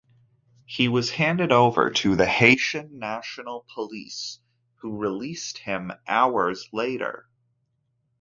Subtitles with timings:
[0.65, 4.39] He was handed over to the Haitian National Police,
[4.77, 7.29] who released him hours later.